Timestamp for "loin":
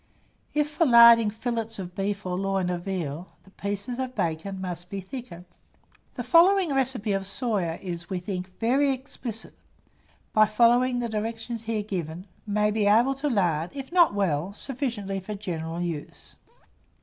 2.35-2.71